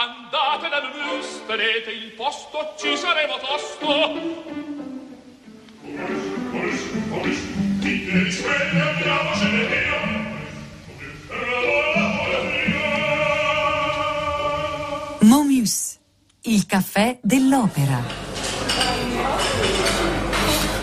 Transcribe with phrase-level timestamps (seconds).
[0.00, 3.86] Andate dal mus, tenete il posto, ci saremo tosto.
[15.22, 15.98] Momus,
[16.42, 18.27] il caffè dell'opera.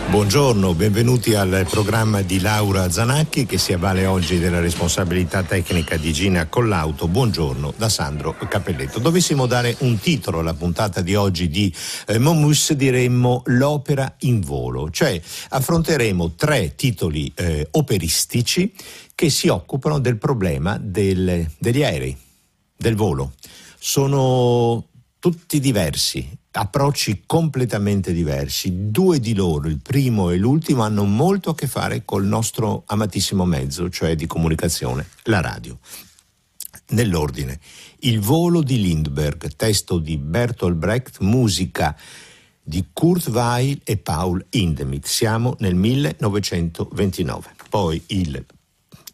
[0.07, 6.13] Buongiorno, benvenuti al programma di Laura Zanacchi che si avvale oggi della responsabilità tecnica di
[6.13, 7.07] Gina Collauto.
[7.07, 8.99] Buongiorno da Sandro Capelletto.
[8.99, 11.73] Dovessimo dare un titolo alla puntata di oggi di
[12.07, 18.71] eh, Momus diremmo l'opera in volo, cioè affronteremo tre titoli eh, operistici
[19.15, 22.15] che si occupano del problema del, degli aerei,
[22.77, 23.33] del volo.
[23.77, 24.85] Sono
[25.19, 28.89] tutti diversi, approcci completamente diversi.
[28.89, 33.45] Due di loro, il primo e l'ultimo, hanno molto a che fare col nostro amatissimo
[33.45, 35.77] mezzo, cioè di comunicazione, la radio.
[36.87, 37.59] Nell'ordine,
[37.99, 41.97] Il volo di Lindbergh, testo di Bertolt Brecht, musica
[42.61, 45.05] di Kurt Weill e Paul Hindemith.
[45.05, 47.55] Siamo nel 1929.
[47.69, 48.45] Poi il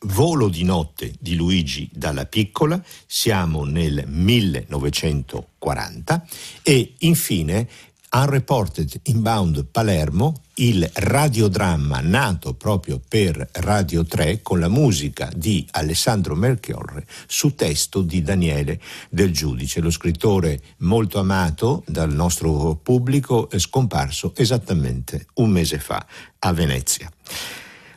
[0.05, 6.25] Volo di notte di Luigi Dalla Piccola, siamo nel 1940
[6.63, 7.67] e infine
[8.13, 16.35] Unreported Inbound Palermo, il radiodramma nato proprio per Radio 3 con la musica di Alessandro
[16.35, 24.33] Melchiorre su testo di Daniele Del Giudice, lo scrittore molto amato dal nostro pubblico, scomparso
[24.35, 26.03] esattamente un mese fa
[26.39, 27.07] a Venezia.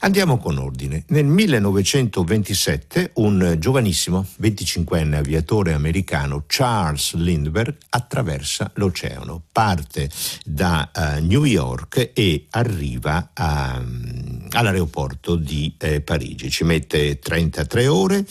[0.05, 1.05] Andiamo con ordine.
[1.08, 10.11] Nel 1927 un giovanissimo 25enne aviatore americano, Charles Lindbergh, attraversa l'oceano, parte
[10.44, 16.50] da uh, New York e arriva a, um, all'aeroporto di eh, Parigi.
[16.50, 18.27] Ci mette 33 ore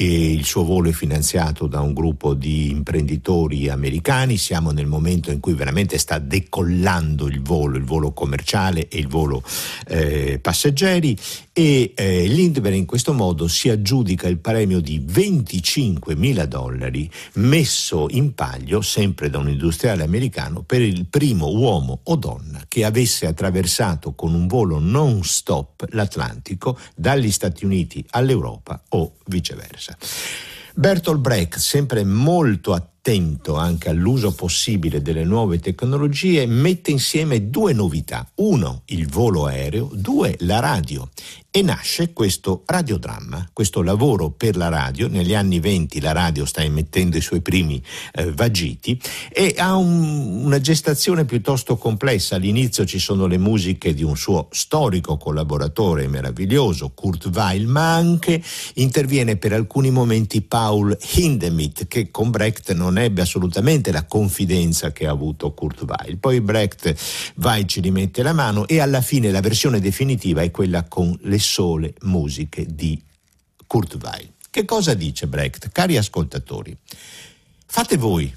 [0.00, 5.32] e il suo volo è finanziato da un gruppo di imprenditori americani, siamo nel momento
[5.32, 9.42] in cui veramente sta decollando il volo, il volo commerciale e il volo
[9.88, 11.16] eh, passeggeri
[11.58, 18.06] e eh, Lindbergh in questo modo si aggiudica il premio di 25 mila dollari messo
[18.10, 23.26] in paglio sempre da un industriale americano per il primo uomo o donna che avesse
[23.26, 29.98] attraversato con un volo non stop l'Atlantico dagli Stati Uniti all'Europa o viceversa.
[30.74, 38.28] Bertolt Brecht, sempre molto attento anche all'uso possibile delle nuove tecnologie, mette insieme due novità.
[38.36, 41.08] Uno, il volo aereo, due, la radio
[41.50, 45.08] e nasce questo radiodramma, questo lavoro per la radio.
[45.08, 47.82] Negli anni venti la radio sta emettendo i suoi primi
[48.12, 49.00] eh, vagiti
[49.32, 52.36] e ha un, una gestazione piuttosto complessa.
[52.36, 58.42] All'inizio ci sono le musiche di un suo storico collaboratore meraviglioso, Kurt Weill, ma anche
[58.74, 65.06] interviene per alcuni momenti Paul Hindemith, che con Brecht non ebbe assolutamente la confidenza che
[65.06, 66.18] ha avuto Kurt Weill.
[66.18, 66.94] Poi Brecht
[67.36, 71.38] Weill ci rimette la mano e alla fine la versione definitiva è quella con le
[71.38, 73.00] sole musiche di
[73.66, 74.30] Kurt Weill.
[74.50, 75.70] Che cosa dice Brecht?
[75.70, 76.76] Cari ascoltatori,
[77.66, 78.34] fate voi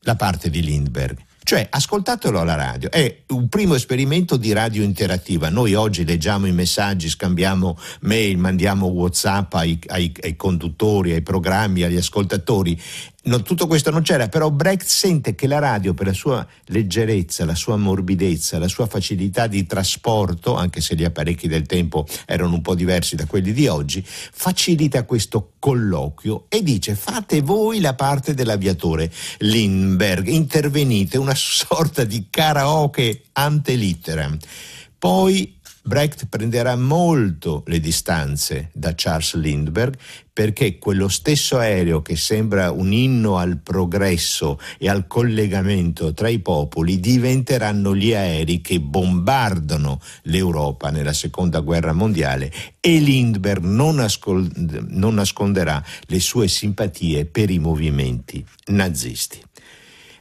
[0.00, 1.18] la parte di Lindbergh.
[1.44, 5.48] Cioè, ascoltatelo alla radio, è un primo esperimento di radio interattiva.
[5.48, 11.82] Noi oggi leggiamo i messaggi, scambiamo mail, mandiamo WhatsApp ai, ai, ai conduttori, ai programmi,
[11.82, 12.80] agli ascoltatori.
[13.24, 17.44] No, tutto questo non c'era, però Brecht sente che la radio, per la sua leggerezza,
[17.44, 22.54] la sua morbidezza, la sua facilità di trasporto, anche se gli apparecchi del tempo erano
[22.54, 27.94] un po' diversi da quelli di oggi, facilita questo colloquio e dice fate voi la
[27.94, 29.08] parte dell'aviatore
[29.38, 34.36] Lindbergh, intervenite, una sorta di karaoke ante litteram.
[34.98, 39.98] Poi Brecht prenderà molto le distanze da Charles Lindbergh
[40.32, 46.38] perché quello stesso aereo che sembra un inno al progresso e al collegamento tra i
[46.38, 54.50] popoli diventeranno gli aerei che bombardano l'Europa nella seconda guerra mondiale e Lindbergh non, nascol-
[54.88, 59.42] non nasconderà le sue simpatie per i movimenti nazisti.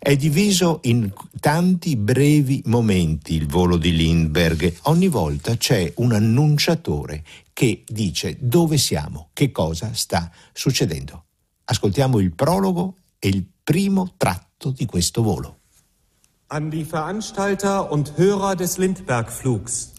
[0.03, 4.79] È diviso in tanti brevi momenti il volo di Lindbergh.
[4.85, 11.25] Ogni volta c'è un annunciatore che dice dove siamo, che cosa sta succedendo.
[11.65, 15.59] Ascoltiamo il prologo e il primo tratto di questo volo.
[16.47, 19.90] An die Veranstalter und Hörer des Lindbergh-Flugs.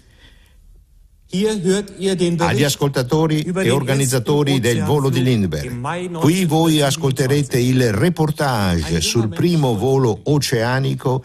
[2.38, 6.18] Agli ascoltatori e organizzatori del volo di Lindbergh.
[6.18, 11.24] Qui voi ascolterete il reportage sul primo volo oceanico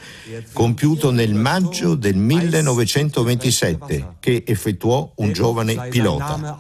[0.54, 6.58] compiuto nel maggio del 1927 che effettuò un giovane pilota.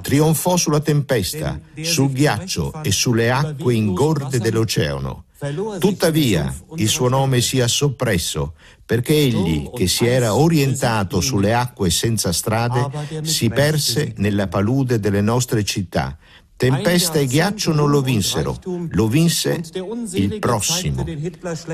[0.00, 5.24] Trionfò sulla tempesta, sul ghiaccio e sulle acque ingorde dell'oceano
[5.78, 8.54] Tuttavia il suo nome sia soppresso,
[8.84, 15.20] perché egli, che si era orientato sulle acque senza strade, si perse nella palude delle
[15.20, 16.16] nostre città.
[16.56, 18.56] Tempesta e ghiaccio non lo vinsero,
[18.90, 19.60] lo vinse
[20.12, 21.04] il prossimo.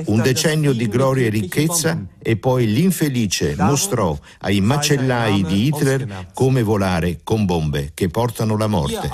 [0.07, 6.63] Un decennio di gloria e ricchezza e poi l'infelice mostrò ai macellai di Hitler come
[6.63, 9.11] volare con bombe che portano la morte.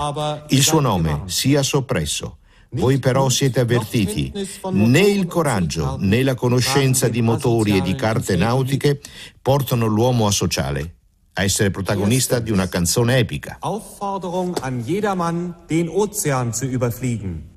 [0.50, 2.38] Il suo nome sia soppresso.
[2.70, 4.32] Voi però siete avvertiti,
[4.72, 9.00] né il coraggio né la conoscenza di motori e di carte nautiche
[9.40, 10.94] portano l'uomo a sociale,
[11.34, 13.56] a essere protagonista di una canzone epica.
[13.60, 17.55] Aufforderung an jedermann, den Ozean zu überfliegen.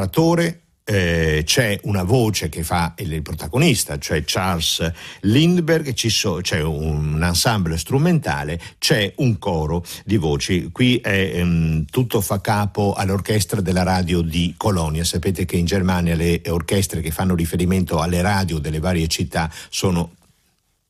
[0.00, 7.22] Narratore, eh, c'è una voce che fa il, protagonista, cioè Charles Lindbergh, so- c'è un
[7.22, 10.70] ensemble strumentale, c'è un coro di voci.
[10.72, 15.04] Qui è, ehm, tutto fa capo all'orchestra della radio di Colonia.
[15.04, 20.14] Sapete che in Germania le orchestre che fanno riferimento alle radio delle varie città sono,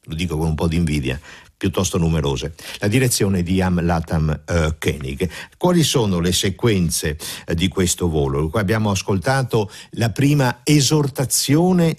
[0.05, 1.21] lo dico con un po' di invidia,
[1.61, 2.55] piuttosto numerose.
[2.79, 5.29] La direzione di Am Latam eh, Koenig.
[5.59, 8.49] Quali sono le sequenze eh, di questo volo?
[8.49, 11.95] Qua abbiamo ascoltato la prima esortazione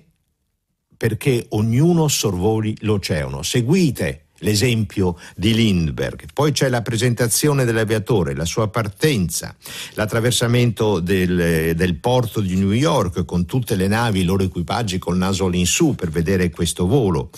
[0.98, 3.44] perché ognuno sorvoli l'oceano.
[3.44, 6.26] Seguite l'esempio di Lindbergh.
[6.34, 9.56] Poi c'è la presentazione dell'aviatore, la sua partenza,
[9.94, 15.18] l'attraversamento del, del porto di New York con tutte le navi, i loro equipaggi col
[15.18, 17.30] naso all'insù per vedere questo volo.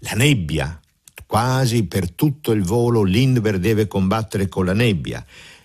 [0.00, 0.80] La nebbia,
[1.28, 5.22] quasi per tutto il volo Lindbergh deve combattere con la nebbia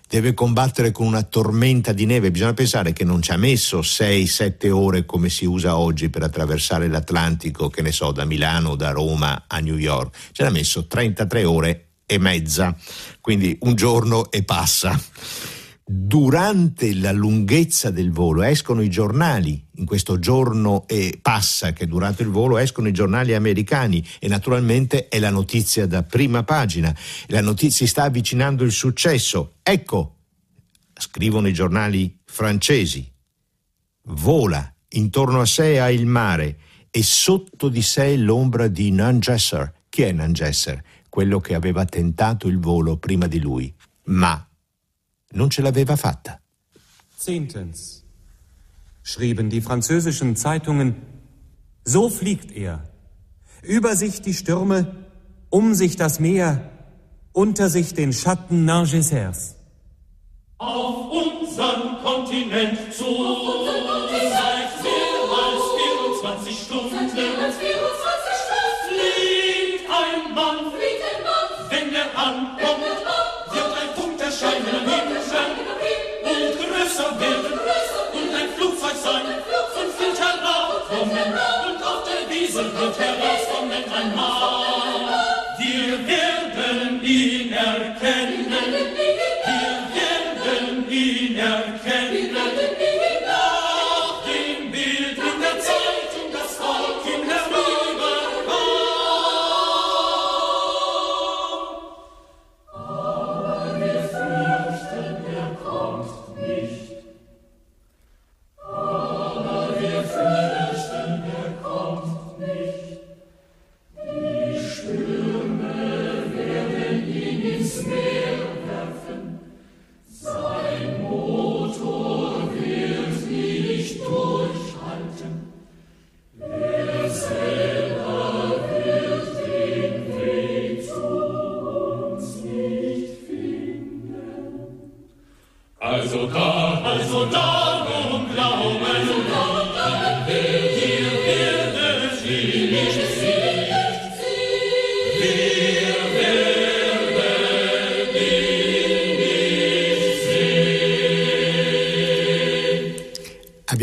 [0.09, 2.29] deve combattere con una tormenta di neve.
[2.29, 6.87] Bisogna pensare che non ci ha messo 6-7 ore come si usa oggi per attraversare
[6.87, 10.15] l'Atlantico, che ne so, da Milano, da Roma a New York.
[10.31, 12.77] Ce l'ha messo 33 ore e mezza,
[13.21, 15.01] quindi un giorno e passa.
[15.95, 22.23] Durante la lunghezza del volo escono i giornali, in questo giorno e passa che durante
[22.23, 26.97] il volo escono i giornali americani e naturalmente è la notizia da prima pagina.
[27.27, 29.57] La notizia sta avvicinando il successo.
[29.61, 30.15] Ecco,
[30.95, 33.07] scrivono i giornali francesi.
[34.05, 36.57] Vola, intorno a sé ha il mare
[36.89, 39.71] e sotto di sé l'ombra di Nangesser.
[39.89, 40.83] Chi è Nangesser?
[41.07, 43.71] Quello che aveva tentato il volo prima di lui.
[44.05, 44.43] Ma
[45.33, 46.39] non ce l'aveva fatta.
[47.17, 48.03] Zehntens.
[49.01, 50.95] Schrieben die französischen Zeitungen,
[51.83, 52.83] so fliegt er.
[53.61, 55.05] Über sich die Stürme,
[55.49, 56.69] um sich das Meer,
[57.33, 59.55] unter sich den Schatten Nangessers.
[60.57, 63.03] Auf unseren Kontinent zu.
[63.05, 64.02] Seit
[81.13, 85.09] heraufkommen und auf der Wiese wird herauskommen ein Mann.
[85.57, 89.02] Wir werden ihn erkennen.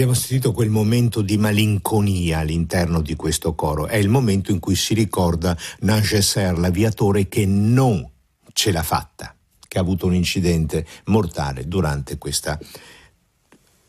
[0.01, 3.87] Abbiamo sentito quel momento di malinconia all'interno di questo coro.
[3.87, 8.11] È il momento in cui si ricorda Nangesser, l'aviatore che non
[8.55, 9.37] ce l'ha fatta,
[9.69, 12.59] che ha avuto un incidente mortale durante questa,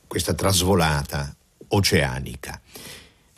[0.06, 1.34] questa trasvolata
[1.70, 2.60] oceanica.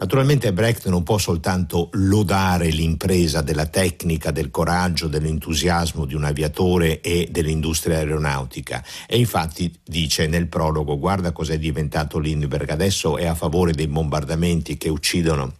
[0.03, 6.99] Naturalmente Brecht non può soltanto lodare l'impresa della tecnica, del coraggio, dell'entusiasmo di un aviatore
[6.99, 8.83] e dell'industria aeronautica.
[9.07, 14.75] E infatti dice nel prologo guarda cos'è diventato Lindbergh, adesso è a favore dei bombardamenti
[14.75, 15.53] che uccidono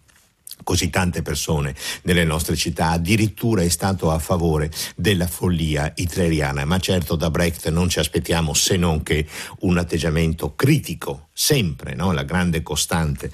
[0.62, 6.79] così tante persone nelle nostre città, addirittura è stato a favore della follia hitleriana, ma
[6.79, 9.25] certo da Brecht non ci aspettiamo se non che
[9.62, 12.12] un atteggiamento critico, sempre, no?
[12.12, 13.31] la grande costante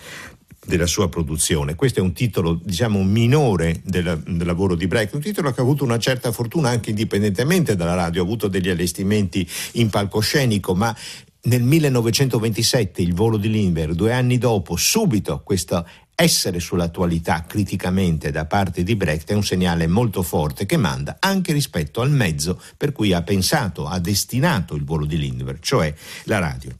[0.69, 1.73] della sua produzione.
[1.73, 5.63] Questo è un titolo, diciamo, minore del, del, lavoro di Brecht, un titolo che ha
[5.63, 10.95] avuto una certa fortuna anche indipendentemente dalla radio, ha avuto degli allestimenti in palcoscenico, ma
[11.41, 18.45] nel 1927 il volo di Lindbergh, due anni dopo, subito questo essere sull'attualità criticamente da
[18.45, 22.91] parte di Brecht è un segnale molto forte che manda anche rispetto al mezzo per
[22.91, 25.93] cui ha pensato, ha destinato il volo di Lindbergh, cioè
[26.25, 26.71] la radio.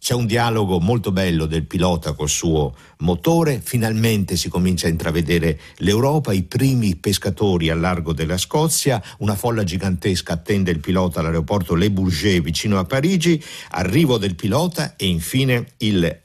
[0.00, 5.60] C'è un dialogo molto bello del pilota col suo motore, finalmente si comincia a intravedere
[5.76, 11.74] l'Europa, i primi pescatori al largo della Scozia, una folla gigantesca attende il pilota all'aeroporto
[11.74, 16.20] Le Bourget vicino a Parigi, arrivo del pilota e infine il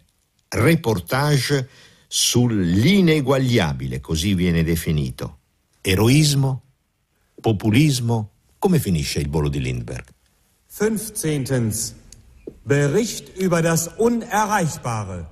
[0.48, 1.68] reportage
[2.08, 5.40] sull'ineguagliabile, così viene definito.
[5.82, 6.62] Eroismo?
[7.42, 8.30] Populismo?
[8.58, 10.14] Come finisce il volo di Lindbergh?
[10.78, 12.04] 15.
[12.64, 15.28] Bericht über das Unerreichbare.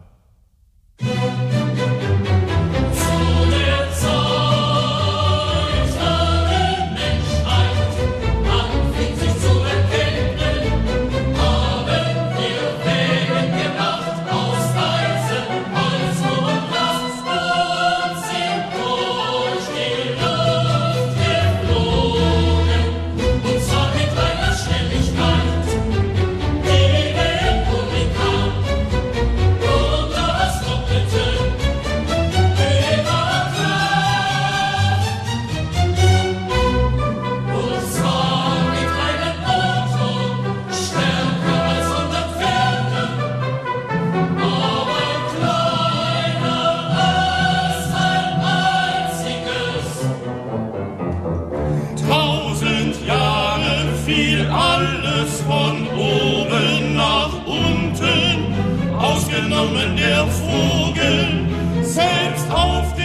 [59.43, 63.02] genommen der Vogel, selbst auf den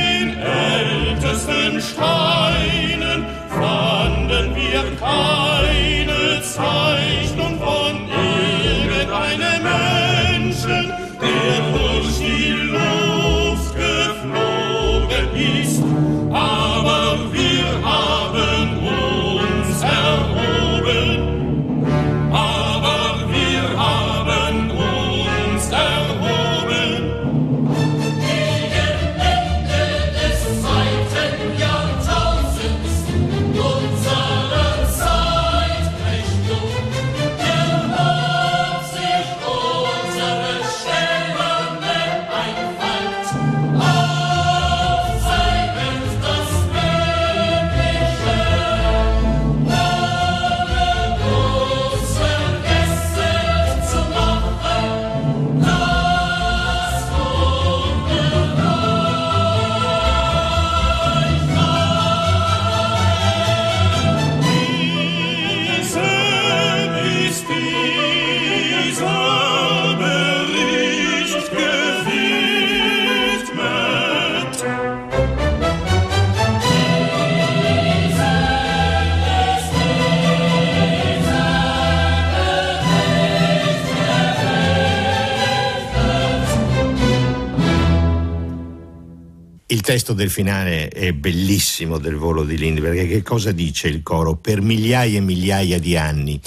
[89.88, 93.08] testo del finale è bellissimo del volo di Lindbergh.
[93.08, 94.36] Che cosa dice il coro?
[94.36, 96.38] Per migliaia e migliaia di anni.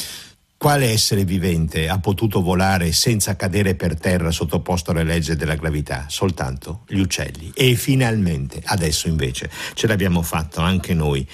[0.57, 6.05] Quale essere vivente ha potuto volare senza cadere per terra sottoposto alle leggi della gravità?
[6.07, 7.51] Soltanto gli uccelli.
[7.55, 11.27] E finalmente, adesso invece, ce l'abbiamo fatto anche noi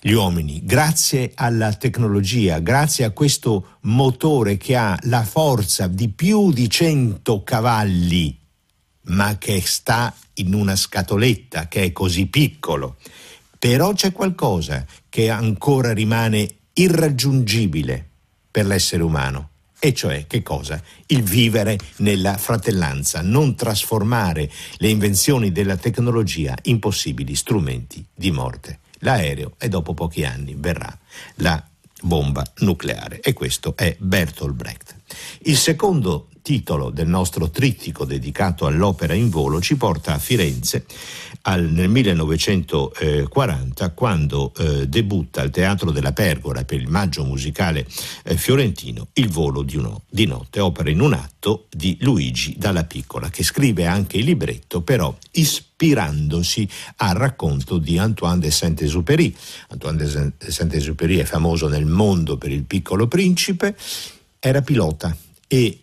[0.00, 6.50] gli uomini, grazie alla tecnologia, grazie a questo motore che ha la forza di più
[6.50, 8.40] di 100 cavalli
[9.04, 12.96] ma che sta in una scatoletta, che è così piccolo.
[13.58, 18.08] Però c'è qualcosa che ancora rimane irraggiungibile
[18.50, 19.50] per l'essere umano.
[19.78, 20.80] E cioè che cosa?
[21.06, 28.78] Il vivere nella fratellanza, non trasformare le invenzioni della tecnologia in possibili strumenti di morte.
[28.98, 30.96] L'aereo e dopo pochi anni verrà
[31.36, 31.60] la
[32.02, 34.96] bomba nucleare e questo è Bertolt Brecht.
[35.42, 40.84] Il secondo titolo del nostro trittico dedicato all'opera in volo ci porta a Firenze
[41.42, 47.86] al, nel 1940 quando eh, debutta al Teatro della Pergola per il maggio musicale
[48.24, 52.84] eh, fiorentino Il volo di, uno, di notte, opera in un atto di Luigi Dalla
[52.84, 59.32] Piccola che scrive anche il libretto però ispirandosi al racconto di Antoine de Saint-Exupéry.
[59.68, 63.76] Antoine de Saint-Exupéry è famoso nel mondo per il piccolo principe,
[64.38, 65.81] era pilota e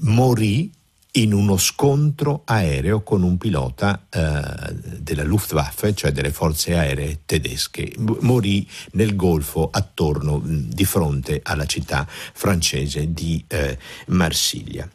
[0.00, 0.70] morì
[1.14, 7.92] in uno scontro aereo con un pilota eh, della Luftwaffe, cioè delle forze aeree tedesche.
[8.20, 14.88] Morì nel Golfo attorno, di fronte alla città francese di eh, Marsiglia.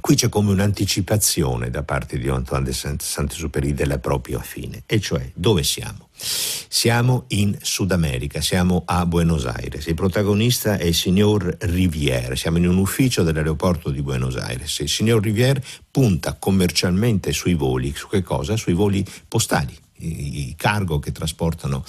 [0.00, 5.30] Qui c'è come un'anticipazione da parte di Antoine de Saint-Exupéry della propria fine, e cioè
[5.34, 6.08] dove siamo?
[6.14, 9.86] Siamo in Sud America, siamo a Buenos Aires.
[9.86, 12.36] Il protagonista è il signor Rivière.
[12.36, 14.78] Siamo in un ufficio dell'aeroporto di Buenos Aires.
[14.78, 18.56] Il signor Rivière punta commercialmente sui voli, su che cosa?
[18.56, 21.84] Sui voli postali i cargo che trasportano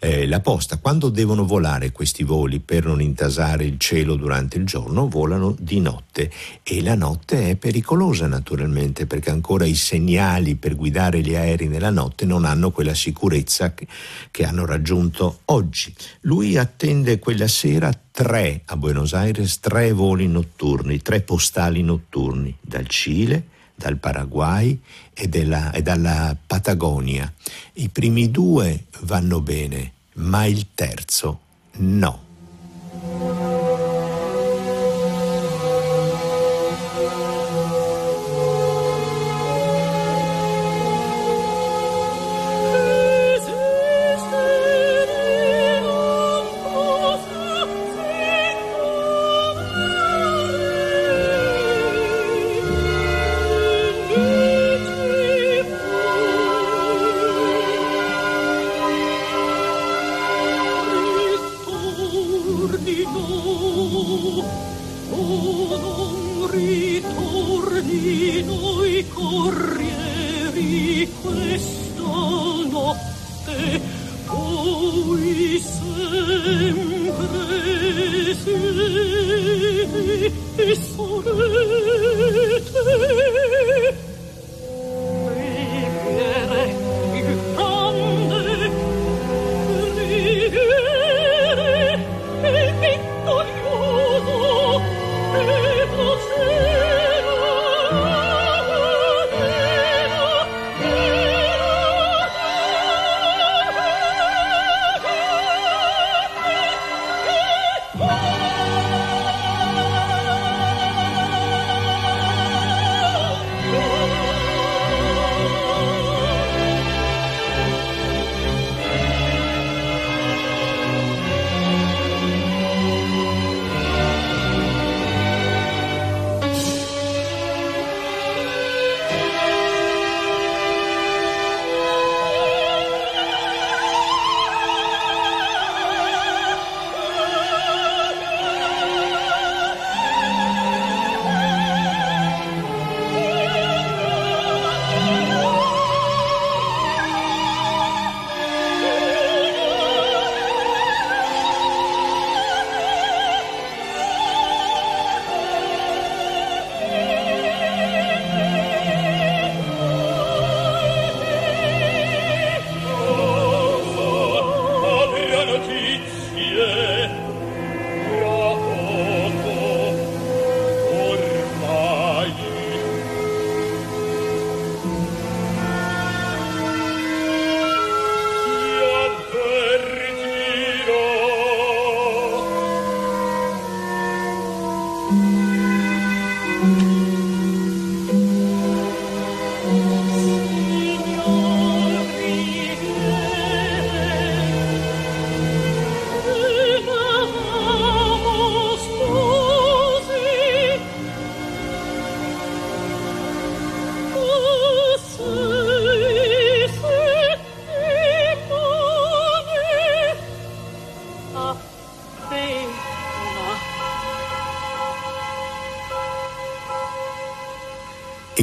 [0.00, 0.78] eh, la posta.
[0.78, 5.80] Quando devono volare questi voli per non intasare il cielo durante il giorno, volano di
[5.80, 6.30] notte
[6.62, 11.90] e la notte è pericolosa naturalmente perché ancora i segnali per guidare gli aerei nella
[11.90, 13.86] notte non hanno quella sicurezza che,
[14.30, 15.94] che hanno raggiunto oggi.
[16.22, 22.86] Lui attende quella sera tre a Buenos Aires, tre voli notturni, tre postali notturni dal
[22.86, 24.78] Cile, dal Paraguay
[25.14, 27.32] e, della, e dalla Patagonia.
[27.74, 31.40] I primi due vanno bene, ma il terzo
[31.76, 33.45] no.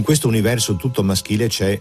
[0.04, 1.80] In questo universo tutto maschile c'è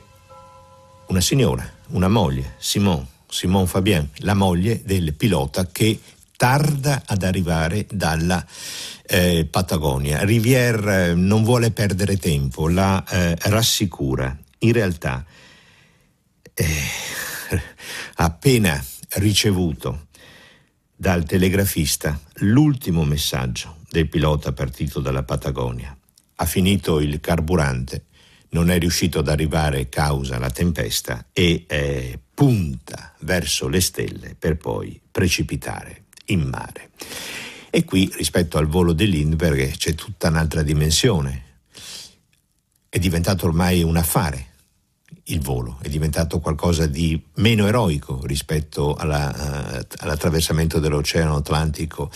[1.07, 5.99] una signora, una moglie, Simone, Simone Fabien, la moglie del pilota che
[6.37, 8.47] tarda ad arrivare dalla
[9.09, 10.23] eh, Patagonia.
[10.23, 14.39] Rivière eh, non vuole perdere tempo, la eh, rassicura.
[14.59, 15.25] In realtà
[16.55, 16.65] eh,
[18.15, 18.81] appena
[19.15, 20.07] ricevuto
[20.95, 25.97] dal telegrafista l'ultimo messaggio del pilota partito dalla Patagonia.
[26.37, 28.05] Ha finito il carburante,
[28.53, 34.57] non è riuscito ad arrivare causa la tempesta e eh, punta verso le stelle per
[34.57, 36.91] poi precipitare in mare.
[37.71, 41.45] E qui, rispetto al volo di Lindbergh, c'è tutta un'altra dimensione.
[42.89, 44.49] È diventato ormai un affare
[45.27, 49.31] il volo, è diventato qualcosa di meno eroico rispetto alla,
[49.81, 52.11] uh, all'attraversamento dell'Oceano Atlantico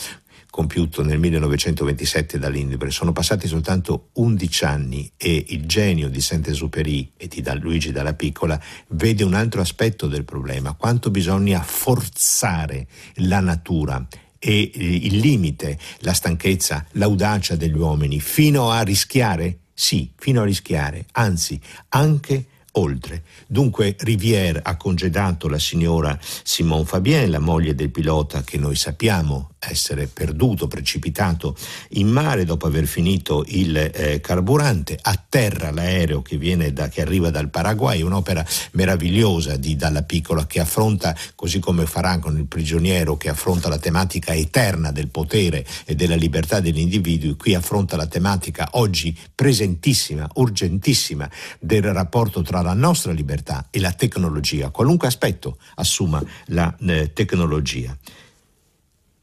[0.56, 2.90] compiuto nel 1927 da Lindbergh.
[2.90, 8.58] Sono passati soltanto 11 anni e il genio di Saint-Exupéry e di Luigi Dalla Piccola
[8.88, 16.14] vede un altro aspetto del problema, quanto bisogna forzare la natura e il limite, la
[16.14, 19.58] stanchezza, l'audacia degli uomini fino a rischiare?
[19.74, 23.24] Sì, fino a rischiare, anzi anche oltre.
[23.46, 29.50] Dunque Rivière ha congedato la signora Simone Fabien, la moglie del pilota che noi sappiamo
[29.70, 31.56] essere perduto, precipitato
[31.90, 37.50] in mare dopo aver finito il eh, carburante, atterra l'aereo che, da, che, arriva dal
[37.50, 43.28] Paraguay, un'opera meravigliosa di Dalla Piccola che affronta, così come farà con il prigioniero, che
[43.28, 48.68] affronta la tematica eterna del potere e della libertà degli individui, qui affronta la tematica
[48.72, 56.22] oggi presentissima, urgentissima del rapporto tra la nostra libertà e la tecnologia, qualunque aspetto assuma
[56.46, 57.96] la eh, tecnologia.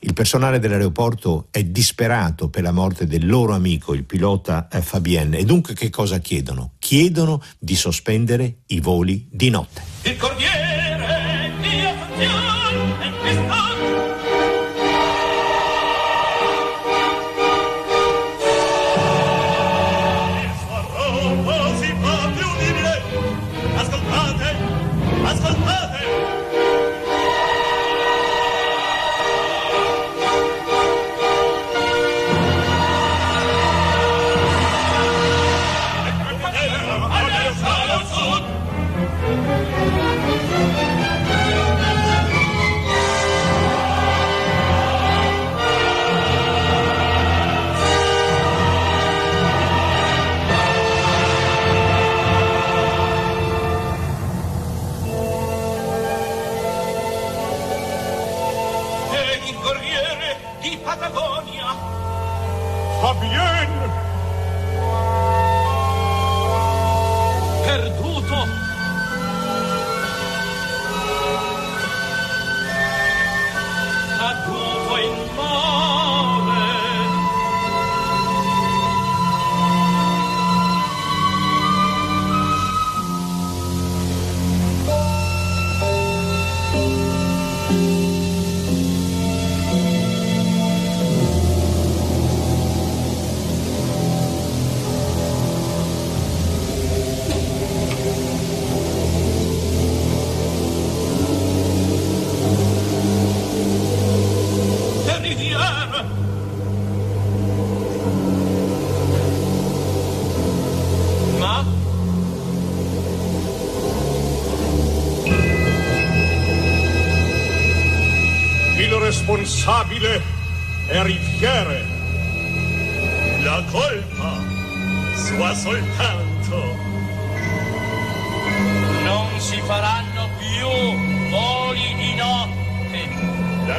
[0.06, 5.38] Il personale dell'aeroporto è disperato per la morte del loro amico, il pilota eh, Fabienne,
[5.38, 6.74] e dunque che cosa chiedono?
[6.78, 9.82] Chiedono di sospendere i voli di notte.
[10.02, 12.63] Il corriere di affezione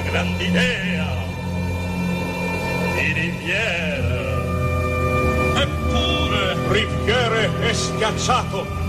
[0.04, 1.06] La grand'idea
[2.94, 4.42] di Riviere.
[5.56, 8.82] Eppure Riviere è schiacciato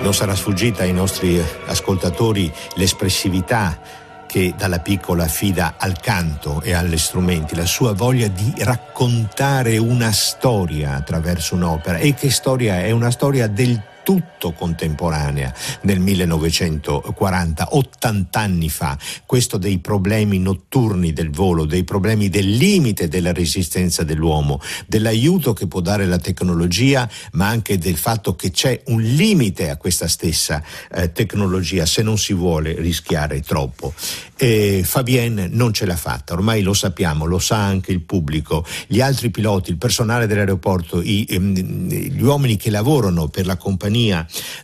[0.00, 3.78] non sarà sfuggita ai nostri ascoltatori l'espressività
[4.26, 10.12] che dalla piccola affida al canto e agli strumenti, la sua voglia di raccontare una
[10.12, 11.98] storia attraverso un'opera.
[11.98, 12.90] E che storia è?
[12.90, 18.96] Una storia del tutto contemporanea nel 1940, 80 anni fa.
[19.26, 25.66] Questo dei problemi notturni del volo, dei problemi del limite della resistenza dell'uomo, dell'aiuto che
[25.66, 30.62] può dare la tecnologia, ma anche del fatto che c'è un limite a questa stessa
[30.90, 33.92] eh, tecnologia se non si vuole rischiare troppo.
[34.38, 39.02] E Fabienne non ce l'ha fatta, ormai lo sappiamo, lo sa anche il pubblico, gli
[39.02, 43.96] altri piloti, il personale dell'aeroporto, i, ehm, gli uomini che lavorano per la compagnia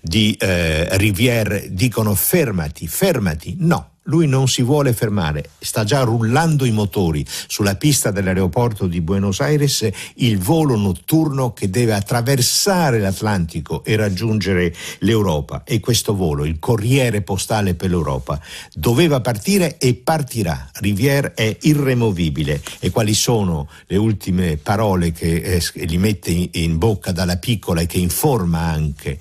[0.00, 6.64] di eh, Rivière dicono fermati, fermati, no lui non si vuole fermare, sta già rullando
[6.64, 13.82] i motori sulla pista dell'aeroporto di Buenos Aires, il volo notturno che deve attraversare l'Atlantico
[13.84, 15.62] e raggiungere l'Europa.
[15.64, 18.40] E questo volo, il Corriere Postale per l'Europa,
[18.74, 20.68] doveva partire e partirà.
[20.74, 22.60] Rivière è irremovibile.
[22.80, 27.80] E quali sono le ultime parole che eh, gli mette in, in bocca dalla piccola
[27.80, 29.18] e che informa anche?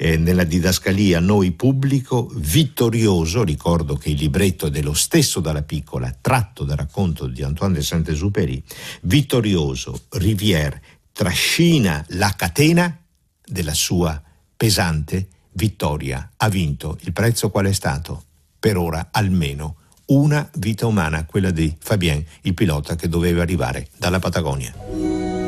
[0.00, 6.64] eh, nella didascalia Noi Pubblico, vittorioso, ricordo che il libretto dello stesso Dalla Piccola, tratto
[6.64, 8.62] dal racconto di Antoine de Saint-Exupéry,
[9.02, 12.96] vittorioso, Rivière trascina la catena
[13.42, 14.22] della sua
[14.54, 16.32] pesante vittoria.
[16.36, 16.98] Ha vinto.
[17.00, 18.24] Il prezzo qual è stato?
[18.58, 24.18] Per ora almeno una vita umana, quella di Fabien, il pilota che doveva arrivare dalla
[24.18, 25.39] Patagonia.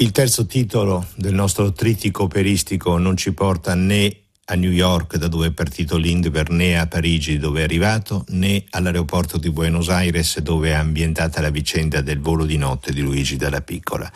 [0.00, 5.26] Il terzo titolo del nostro trittico operistico non ci porta né a New York da
[5.26, 10.38] dove è partito Lindbergh né a Parigi dove è arrivato né all'aeroporto di Buenos Aires
[10.38, 14.08] dove è ambientata la vicenda del volo di notte di Luigi Dalla Piccola.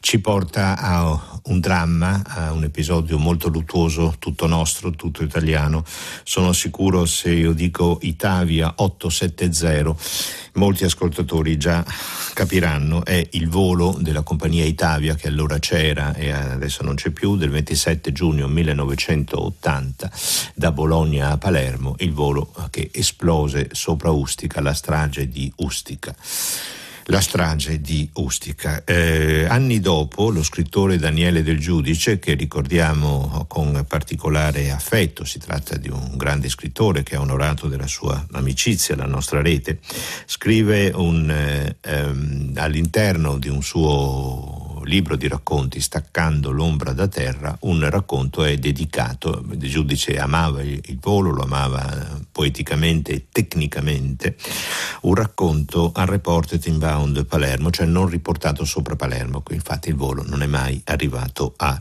[0.00, 5.82] Ci porta a un dramma, a un episodio molto luttuoso, tutto nostro, tutto italiano.
[6.24, 9.96] Sono sicuro se io dico Itavia 870
[10.54, 11.84] molti ascoltatori già
[12.34, 17.36] capiranno, è il volo della compagnia Itavia che allora c'era e adesso non c'è più,
[17.36, 20.10] del 27 giugno 1980
[20.54, 26.14] da Bologna a Palermo, il volo che esplose sopra Ustica, la strage di Ustica
[27.06, 28.84] la strage di Ustica.
[28.84, 35.76] Eh, anni dopo lo scrittore Daniele Del Giudice, che ricordiamo con particolare affetto, si tratta
[35.76, 39.78] di un grande scrittore che ha onorato della sua amicizia la nostra rete,
[40.26, 47.56] scrive un, eh, ehm, all'interno di un suo libro di racconti Staccando l'ombra da terra,
[47.62, 54.36] un racconto è dedicato, il giudice amava il volo, lo amava poeticamente e tecnicamente,
[55.02, 60.46] un racconto Unreported Inbound Palermo, cioè non riportato sopra Palermo, infatti il volo non è
[60.46, 61.80] mai arrivato a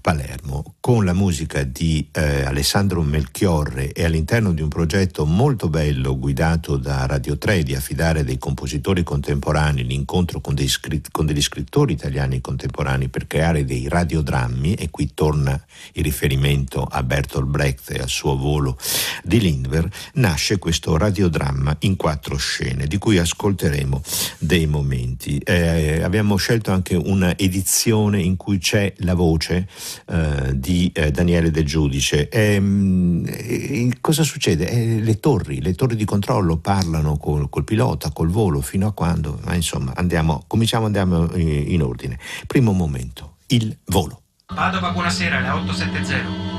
[0.00, 6.18] Palermo, con la musica di eh, Alessandro Melchiorre e all'interno di un progetto molto bello
[6.18, 11.92] guidato da Radio 3 di affidare dei compositori contemporanei, l'incontro con, scritt- con degli scrittori
[11.92, 15.60] italiani contemporanei per creare dei radiodrammi e qui torna
[15.92, 18.78] il riferimento a Bertolt Brecht e al suo volo
[19.22, 24.02] di Lindbergh, nasce questo radiodramma in quattro scene di cui ascolteremo
[24.38, 25.38] dei momenti.
[25.38, 29.68] Eh, abbiamo scelto anche una edizione in cui c'è la voce
[30.08, 32.28] eh, di eh, Daniele Del Giudice.
[32.28, 34.68] Ehm, cosa succede?
[34.68, 38.92] Eh, le torri, le torri di controllo parlano col, col, pilota, col volo, fino a
[38.92, 42.18] quando, ma insomma, andiamo, cominciamo, andiamo in, in ordine.
[42.46, 44.22] Primo momento, il volo.
[44.46, 46.54] Padova, buonasera, la 870.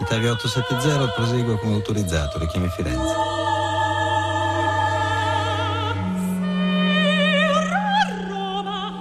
[0.00, 3.14] Italia 870 prosegue come autorizzato, richiami Firenze.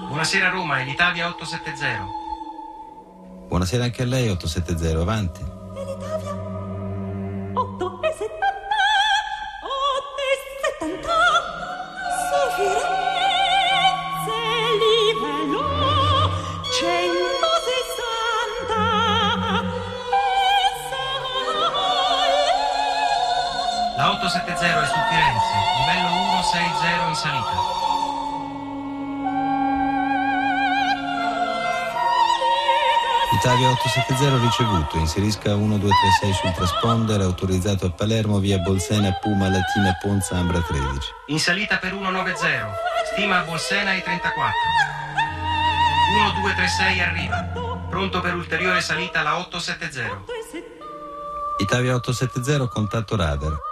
[0.08, 2.06] Buonasera Roma, è l'Italia 870.
[3.48, 5.61] Buonasera anche a lei, 870, avanti.
[24.22, 26.10] 870 è su Firenze, livello
[26.44, 27.80] 160 in salita.
[33.34, 40.38] Italia 870 ricevuto, inserisca 1236 sul transponder, autorizzato a Palermo via Bolsena, Puma, Latina, Ponza,
[40.38, 41.10] Ambra 13.
[41.28, 42.76] In salita per 190,
[43.12, 44.54] stima a Bolsena ai 34.
[46.14, 47.38] 1236 arriva.
[47.90, 50.32] Pronto per ulteriore salita la 870.
[51.58, 53.70] Italia 870, contatto radar.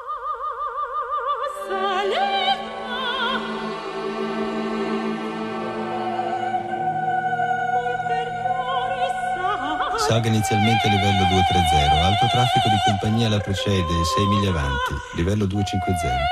[10.10, 15.46] Salga inizialmente a livello 230, alto traffico di compagnia la precede, 6 miglia avanti, livello
[15.46, 16.26] 250.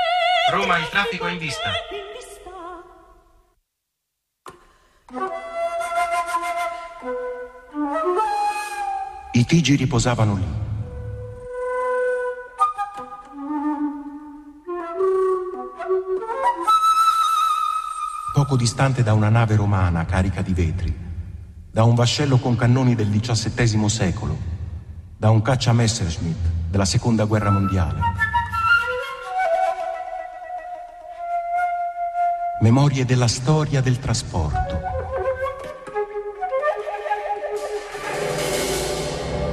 [0.50, 1.70] Roma, il traffico è in vista.
[9.30, 10.48] I tigi riposavano lì.
[18.32, 21.07] Poco distante da una nave romana carica di vetri,
[21.78, 24.36] da un vascello con cannoni del XVII secolo,
[25.16, 26.36] da un caccia Messerschmitt
[26.68, 28.00] della Seconda Guerra Mondiale.
[32.62, 34.80] Memorie della storia del trasporto.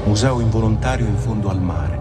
[0.06, 2.00] Museo involontario in fondo al mare.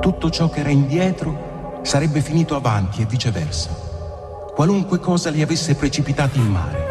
[0.00, 3.68] Tutto ciò che era indietro sarebbe finito avanti e viceversa.
[4.54, 6.89] Qualunque cosa li avesse precipitati in mare.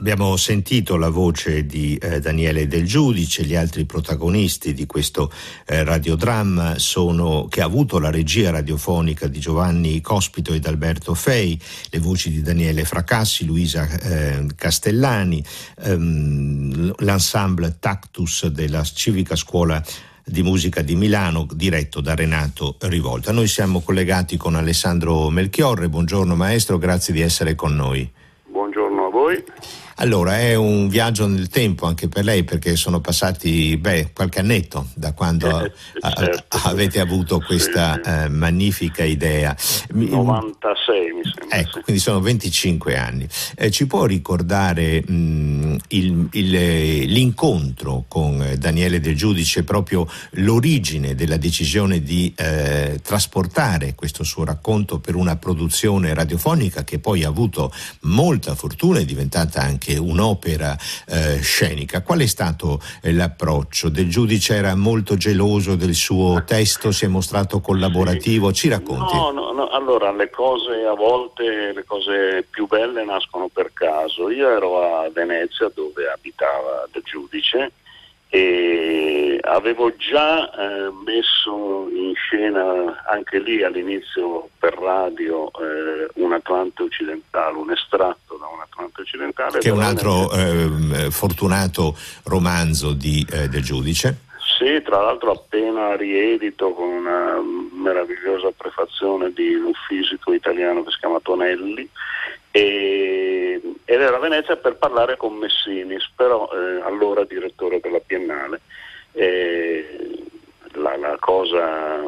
[0.00, 5.30] Abbiamo sentito la voce di eh, Daniele Del Giudice, gli altri protagonisti di questo
[5.66, 11.60] eh, radiodramma sono, che ha avuto la regia radiofonica di Giovanni Cospito ed Alberto Fei,
[11.90, 15.44] le voci di Daniele Fracassi, Luisa eh, Castellani,
[15.82, 19.84] ehm, l'ensemble Tactus della Civica Scuola
[20.24, 23.32] di musica di Milano diretto da Renato Rivolta.
[23.32, 28.10] Noi siamo collegati con Alessandro Melchiorre, buongiorno maestro, grazie di essere con noi.
[28.46, 29.44] Buongiorno a voi.
[30.02, 34.86] Allora, è un viaggio nel tempo anche per lei perché sono passati beh, qualche annetto
[34.94, 35.72] da quando Eh,
[36.16, 39.54] certo, avete avuto questa Sì, eh, magnifica idea.
[39.92, 41.58] Mi- 96 mi sembra.
[41.58, 41.82] Ecco, sì.
[41.82, 43.28] quindi sono 25 anni.
[43.54, 51.14] Eh, ci può ricordare mh, il- il- eh, l'incontro con Daniele Del Giudice, proprio l'origine
[51.14, 57.28] della decisione di eh, trasportare questo suo racconto per una produzione radiofonica che poi ha
[57.28, 57.70] avuto
[58.02, 60.76] molta fortuna, è diventata anche un'opera
[61.06, 62.02] eh, scenica.
[62.02, 63.88] Qual è stato eh, l'approccio?
[63.88, 69.14] Del Giudice era molto geloso del suo testo, si è mostrato collaborativo, ci racconti?
[69.14, 74.30] No, no, no, allora le cose a volte, le cose più belle nascono per caso.
[74.30, 77.72] Io ero a Venezia dove abitava il giudice
[78.32, 86.84] e avevo già eh, messo in scena anche lì all'inizio per radio eh, un Atlante
[86.84, 89.58] occidentale, un estratto da un Atlante occidentale.
[89.58, 94.28] che è un altro ehm, fortunato romanzo di, eh, del giudice.
[94.58, 97.40] Sì, tra l'altro appena riedito con una
[97.72, 101.88] meravigliosa prefazione di un fisico italiano che si chiama Tonelli
[102.50, 108.60] e, ed era a Venezia per parlare con Messinis, però eh, allora direttore della Biennale.
[109.12, 110.28] E
[110.74, 112.00] la, la cosa,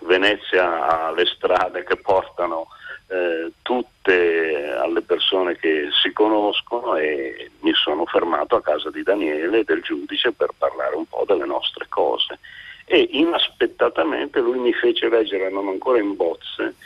[0.00, 2.68] Venezia ha le strade che portano
[3.08, 9.60] eh, tutte alle persone che si conoscono e mi sono fermato a casa di Daniele
[9.60, 12.38] e del giudice per parlare un po' delle nostre cose
[12.88, 16.76] e inaspettatamente lui mi fece leggere, erano ancora in bozze,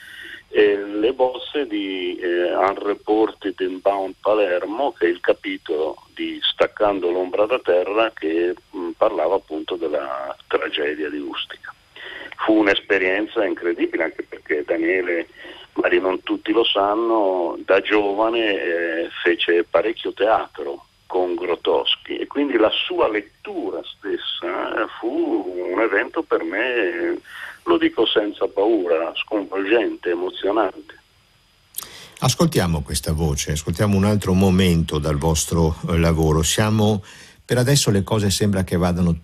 [0.51, 7.47] eh, le bozze di eh, Unreported Inbound Palermo, che è il capitolo di Staccando l'ombra
[7.47, 11.73] da terra che mh, parlava appunto della tragedia di Ustica.
[12.45, 15.29] Fu un'esperienza incredibile anche perché Daniele,
[15.75, 22.57] magari non tutti lo sanno, da giovane eh, fece parecchio teatro con Grotowski e quindi
[22.57, 27.19] la sua lettura stessa eh, fu un evento per me,
[27.71, 30.99] lo dico senza paura, sconvolgente, emozionante.
[32.19, 36.43] Ascoltiamo questa voce, ascoltiamo un altro momento dal vostro eh, lavoro.
[36.43, 37.03] Siamo,
[37.45, 39.17] per adesso le cose sembra che vadano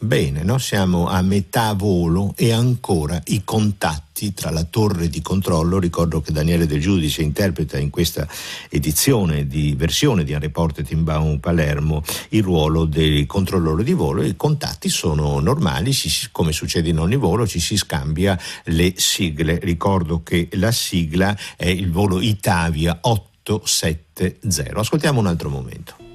[0.00, 0.58] bene, no?
[0.58, 6.32] siamo a metà volo e ancora i contatti tra la torre di controllo, ricordo che
[6.32, 8.26] Daniele Del Giudice interpreta in questa
[8.68, 14.88] edizione di versione di Unreported Inbound Palermo il ruolo dei controllori di volo i contatti
[14.88, 20.48] sono normali, si, come succede in ogni volo ci si scambia le sigle, ricordo che
[20.52, 24.78] la sigla è il volo Itavia 870.
[24.78, 26.09] Ascoltiamo un altro momento.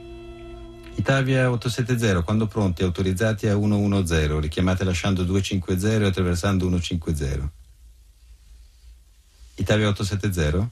[0.96, 7.52] Italia 870, quando pronti, autorizzati a 110, richiamate lasciando 250 e attraversando 150.
[9.56, 10.70] Italia 870?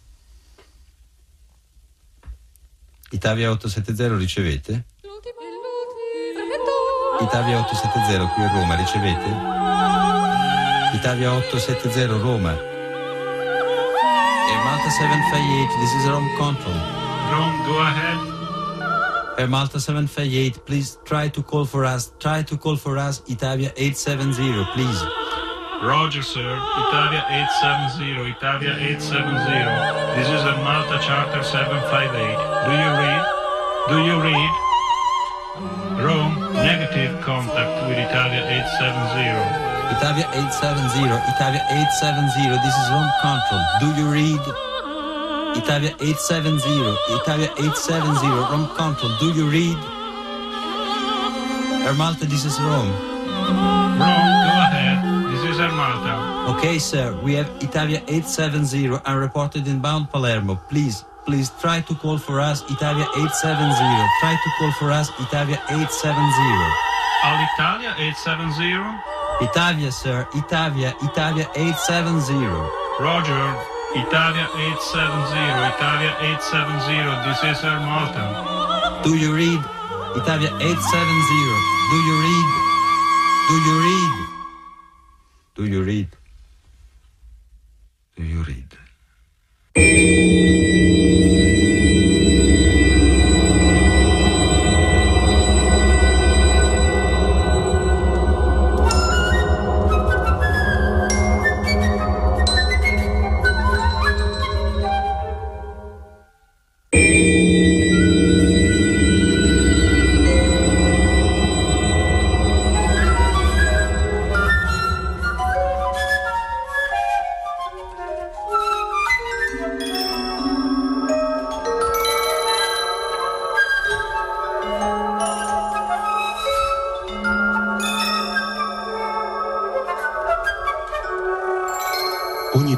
[3.12, 4.86] Italia 870 ricevete?
[7.22, 9.30] Italia 870 qui a Roma, ricevete?
[10.96, 12.52] Italia 870 Roma.
[14.50, 16.74] Air Malta 758, this is Rome Control.
[17.30, 18.33] Rome, go ahead.
[19.38, 22.14] Air Malta 758, please try to call for us.
[22.20, 25.02] Try to call for us, Italia 870, please.
[25.82, 26.54] Roger, sir.
[26.88, 27.26] Italia
[27.58, 30.22] 870, Italia 870.
[30.22, 32.14] This is a Malta Charter 758.
[32.70, 33.24] Do you read?
[33.90, 34.54] Do you read?
[35.98, 39.74] Rome, negative contact with Italia 870.
[39.98, 43.64] Italia 870, Italia 870, this is Rome Control.
[43.82, 44.73] Do you read?
[45.56, 46.66] Italia 870,
[47.22, 49.12] Italia 870, Rome Control.
[49.20, 49.78] Do you read?
[51.86, 52.90] Air Malta, this is Rome.
[52.90, 54.98] Rome, go ahead.
[55.32, 56.58] This is Air Malta.
[56.58, 60.56] Okay, sir, we have Italia 870 unreported inbound Palermo.
[60.70, 63.78] Please, please try to call for us, Italia 870.
[64.22, 66.18] Try to call for us, Italia 870.
[67.24, 69.14] All'Italia 870.
[69.42, 72.42] Italia, sir, Italia, Italia 870.
[73.00, 73.73] Roger.
[73.96, 75.38] Italia 870,
[75.78, 77.30] Italia 870.
[77.30, 78.26] This is Air Malta.
[79.04, 79.62] Do you read?
[80.18, 80.74] Italia 870.
[81.94, 82.50] Do you read?
[83.50, 84.14] Do you read?
[85.54, 86.10] Do you read?
[88.18, 88.73] Do you read?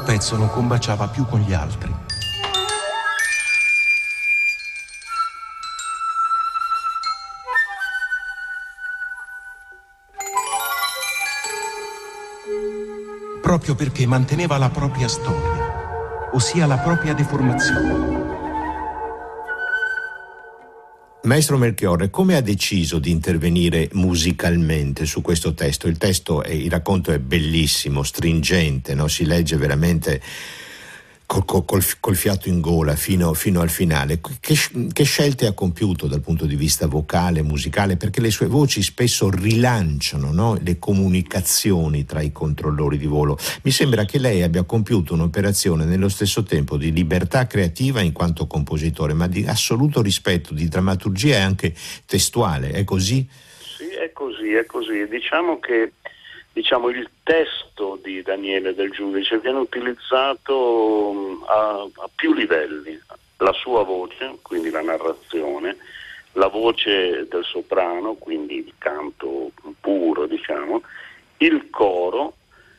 [0.06, 1.94] Pezzo non combaciava più con gli altri.
[13.42, 18.25] Proprio perché manteneva la propria storia, ossia la propria deformazione.
[21.26, 25.88] Maestro Melchiorre, come ha deciso di intervenire musicalmente su questo testo?
[25.88, 29.08] Il testo, è, il racconto è bellissimo, stringente, no?
[29.08, 30.22] si legge veramente
[31.44, 34.20] col, col, col fiato in gola fino, fino al finale.
[34.40, 34.56] Che,
[34.94, 37.98] che, scelte ha compiuto dal punto di vista vocale, musicale?
[37.98, 40.58] Perché le sue voci spesso rilanciano no?
[40.62, 43.38] le comunicazioni tra i controllori di volo.
[43.64, 48.48] Mi sembra che lei abbia compiuto un'operazione nello stesso tempo di libertà creativa in quanto
[48.48, 51.74] compositore, ma di assoluto rispetto di drammaturgia e anche
[52.06, 52.70] testuale.
[52.72, 53.28] È così?
[53.78, 55.08] Sì, è così, è così.
[55.08, 55.94] Diciamo che
[56.56, 62.98] diciamo, il testo di Daniele del Giudice viene utilizzato a, a, più livelli,
[63.40, 65.76] la sua voce, quindi la narrazione,
[66.32, 69.52] la voce del soprano, quindi il canto
[69.82, 70.82] puro, diciamo,
[71.40, 72.36] il coro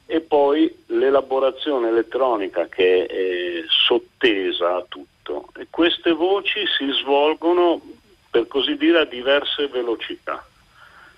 [0.06, 5.48] e poi l'elaborazione elettronica che è sottesa a tutto.
[5.54, 7.82] E queste voci si svolgono,
[8.30, 10.42] per così dire, a diverse velocità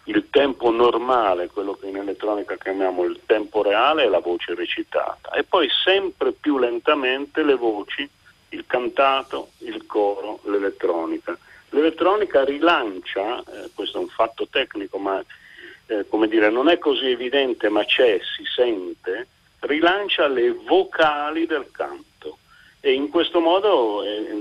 [0.09, 5.31] il tempo normale, quello che in elettronica chiamiamo il tempo reale, è la voce recitata
[5.31, 8.09] e poi sempre più lentamente le voci,
[8.51, 11.37] il cantato, il coro, l'elettronica.
[11.71, 15.23] L'elettronica rilancia, eh, questo è un fatto tecnico, ma
[15.87, 19.29] eh, come dire, non è così evidente, ma c'è, si sente,
[19.61, 22.08] rilancia le vocali del canto
[22.81, 24.33] e in questo modo eh,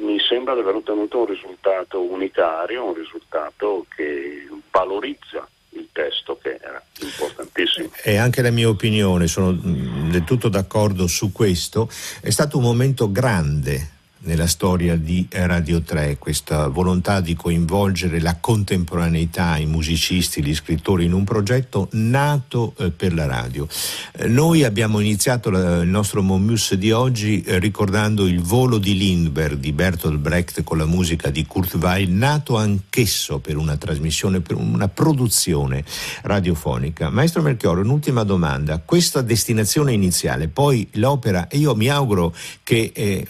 [0.00, 6.58] mi sembra di aver ottenuto un risultato unitario, un risultato che valorizza il testo che
[6.60, 7.90] era importantissimo.
[8.02, 11.88] È anche la mia opinione, sono del tutto d'accordo su questo.
[12.20, 13.93] È stato un momento grande
[14.24, 21.04] nella storia di Radio 3, questa volontà di coinvolgere la contemporaneità, i musicisti, gli scrittori
[21.04, 23.66] in un progetto nato eh, per la radio.
[24.12, 28.96] Eh, noi abbiamo iniziato la, il nostro Momus di oggi eh, ricordando il volo di
[28.96, 34.40] Lindbergh di Bertolt Brecht con la musica di Kurt Weill, nato anch'esso per una trasmissione,
[34.40, 35.84] per una produzione
[36.22, 37.10] radiofonica.
[37.10, 38.78] Maestro Melchiorro, un'ultima domanda.
[38.78, 43.26] Questa destinazione iniziale, poi l'opera, io mi auguro che eh,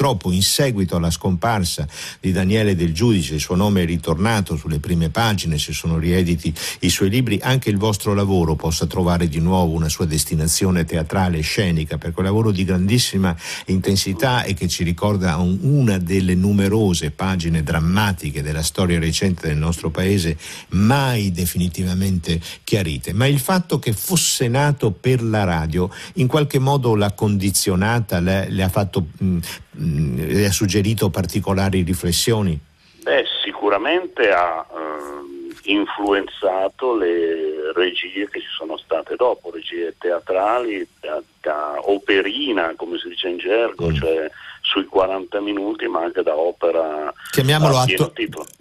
[0.00, 1.86] purtroppo in seguito alla scomparsa
[2.20, 6.54] di Daniele Del Giudice, il suo nome è ritornato sulle prime pagine, si sono riediti
[6.80, 11.36] i suoi libri, anche il vostro lavoro possa trovare di nuovo una sua destinazione teatrale
[11.36, 13.36] e scenica, perché è un lavoro di grandissima
[13.66, 19.58] intensità e che ci ricorda un, una delle numerose pagine drammatiche della storia recente del
[19.58, 20.38] nostro paese,
[20.68, 23.12] mai definitivamente chiarite.
[23.12, 28.48] Ma il fatto che fosse nato per la radio in qualche modo l'ha condizionata, le,
[28.48, 29.38] le ha fatto mh,
[29.80, 32.58] le ha suggerito particolari riflessioni?
[33.02, 41.22] Beh, sicuramente ha eh, influenzato le regie che ci sono state dopo, regie teatrali, da,
[41.40, 43.94] da operina, come si dice in gergo, mm.
[43.94, 44.30] cioè
[44.70, 47.12] sui 40 minuti, ma anche da opera.
[47.30, 48.12] Chiamiamolo atto,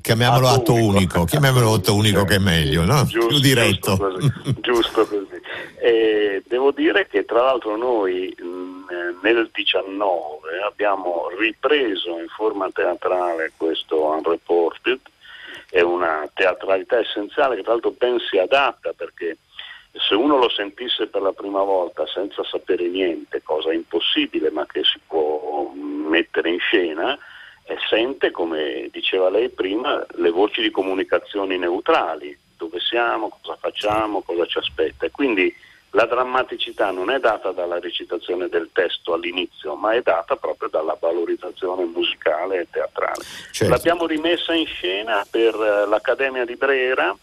[0.01, 3.05] chiamiamolo atto, atto unico, chiamiamolo atto unico che è meglio, no?
[3.05, 3.95] Giusto, Più diretto.
[3.95, 4.55] Giusto così.
[4.61, 5.41] giusto così.
[5.81, 8.35] E devo dire che tra l'altro noi
[9.21, 14.99] nel 19 abbiamo ripreso in forma teatrale questo Unreported,
[15.69, 19.37] è una teatralità essenziale che tra l'altro ben si adatta perché
[19.91, 24.83] se uno lo sentisse per la prima volta senza sapere niente, cosa impossibile ma che
[24.83, 27.17] si può mettere in scena,
[27.65, 34.21] eh, sente, come diceva lei prima, le voci di comunicazioni neutrali, dove siamo, cosa facciamo,
[34.21, 35.05] cosa ci aspetta.
[35.05, 35.53] E quindi
[35.91, 40.97] la drammaticità non è data dalla recitazione del testo all'inizio, ma è data proprio dalla
[40.99, 43.23] valorizzazione musicale e teatrale.
[43.51, 43.73] Certo.
[43.73, 47.15] L'abbiamo rimessa in scena per eh, l'Accademia di Brera,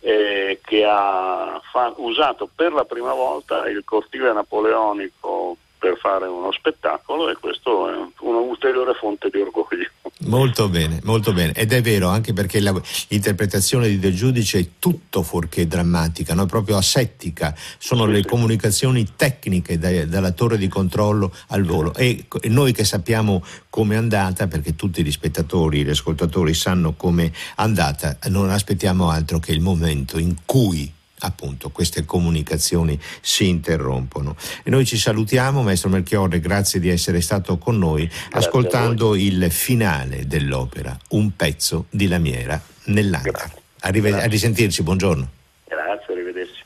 [0.00, 6.52] eh, che ha fa- usato per la prima volta il cortile napoleonico per fare uno
[6.52, 9.89] spettacolo e questo è un'ulteriore fonte di orgoglio.
[10.22, 11.52] Molto bene, molto bene.
[11.52, 16.44] Ed è vero anche perché la, l'interpretazione di Del Giudice è tutto fuorché drammatica, no?
[16.44, 22.48] proprio asettica, sono le comunicazioni tecniche da, dalla torre di controllo al volo e, e
[22.48, 27.32] noi che sappiamo come è andata, perché tutti gli spettatori, gli ascoltatori sanno come è
[27.56, 34.36] andata, non aspettiamo altro che il momento in cui appunto queste comunicazioni si interrompono.
[34.62, 39.50] E noi ci salutiamo, maestro Melchiorre, grazie di essere stato con noi, grazie ascoltando il
[39.50, 43.50] finale dell'opera, un pezzo di lamiera nell'anca.
[43.80, 45.28] Arrive- a risentirci, buongiorno.
[45.66, 46.64] Grazie, arrivederci.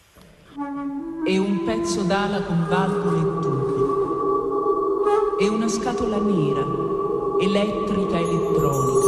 [1.26, 3.82] E un pezzo d'ala con valvole e tubi.
[5.44, 6.64] E una scatola nera,
[7.40, 9.06] elettrica elettronica.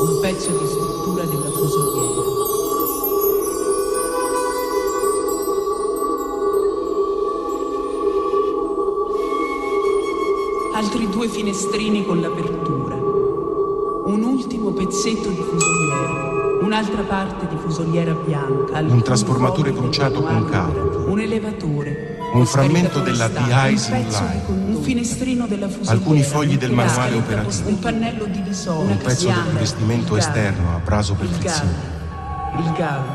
[0.00, 0.66] Un pezzo di
[10.78, 18.78] altri due finestrini con l'apertura, un ultimo pezzetto di fusoliera, un'altra parte di fusoliera bianca,
[18.78, 25.66] un trasformatore bruciato con cavo, un elevatore, un frammento della de-icing line, un finestrino della
[25.66, 30.78] fusoliera, alcuni fogli del manuale operativo, un pannello divisorio, un pezzo del rivestimento esterno a
[30.78, 31.96] braso per frizione.
[32.56, 33.12] Il gallo,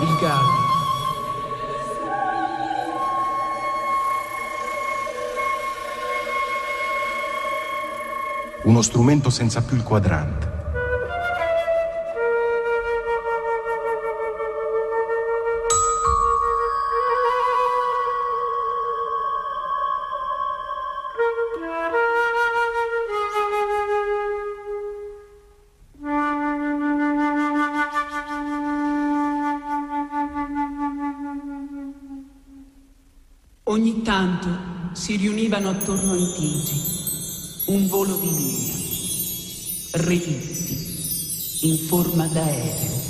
[0.00, 0.67] il gallo.
[8.68, 10.56] Uno strumento senza più il quadrante.
[33.64, 34.48] Ogni tanto
[34.92, 36.77] si riunivano attorno ai Tigi
[40.00, 43.07] relitti in forma d'aereo.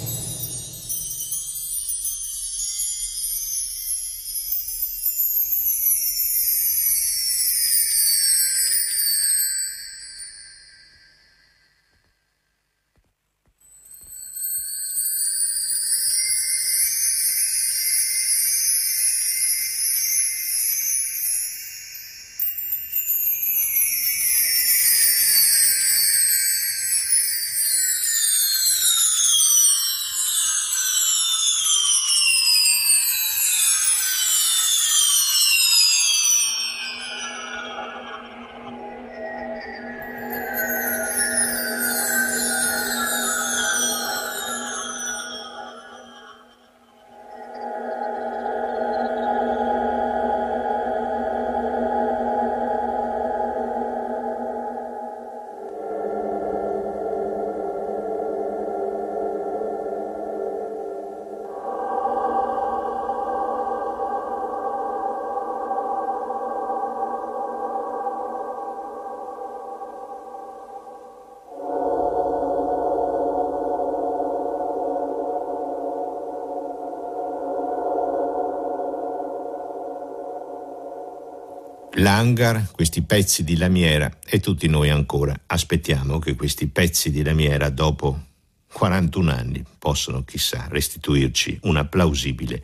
[81.99, 85.39] L'hangar, questi pezzi di lamiera e tutti noi ancora.
[85.47, 88.27] Aspettiamo che questi pezzi di lamiera dopo
[88.73, 92.63] 41 anni possano chissà restituirci una plausibile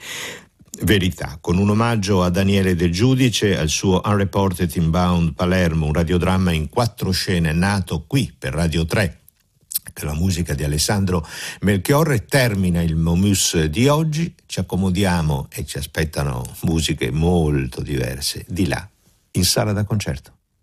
[0.83, 6.53] verità, con un omaggio a Daniele Del Giudice, al suo Unreported Inbound Palermo, un radiodramma
[6.53, 9.21] in quattro scene nato qui per Radio 3
[9.93, 11.25] per la musica di Alessandro
[11.61, 18.67] Melchiorre termina il Momus di oggi, ci accomodiamo e ci aspettano musiche molto diverse di
[18.67, 18.89] là,
[19.35, 20.33] in sala da concerto.